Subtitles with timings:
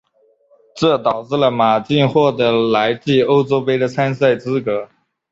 [0.75, 4.89] 这导致了马竞获得来季欧洲杯的参赛资格。